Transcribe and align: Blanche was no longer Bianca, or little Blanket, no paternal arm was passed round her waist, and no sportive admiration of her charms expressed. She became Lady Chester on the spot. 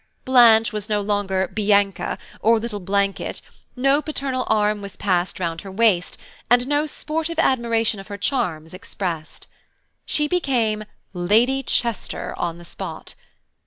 Blanche 0.25 0.73
was 0.73 0.89
no 0.89 0.99
longer 0.99 1.47
Bianca, 1.47 2.17
or 2.39 2.57
little 2.59 2.79
Blanket, 2.79 3.39
no 3.75 4.01
paternal 4.01 4.45
arm 4.47 4.81
was 4.81 4.95
passed 4.95 5.39
round 5.39 5.61
her 5.61 5.69
waist, 5.71 6.17
and 6.49 6.65
no 6.65 6.87
sportive 6.87 7.37
admiration 7.37 7.99
of 7.99 8.07
her 8.07 8.17
charms 8.17 8.73
expressed. 8.73 9.45
She 10.07 10.27
became 10.27 10.85
Lady 11.13 11.61
Chester 11.61 12.33
on 12.35 12.57
the 12.57 12.65
spot. 12.65 13.13